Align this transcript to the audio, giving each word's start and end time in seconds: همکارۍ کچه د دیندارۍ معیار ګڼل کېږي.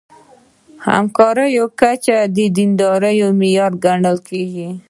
همکارۍ 0.87 1.53
کچه 1.79 2.17
د 2.35 2.37
دیندارۍ 2.57 3.17
معیار 3.39 3.71
ګڼل 3.83 4.17
کېږي. 4.27 4.69